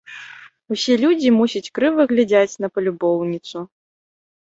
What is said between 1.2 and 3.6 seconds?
мусіць, крыва глядзяць на палюбоўніцу.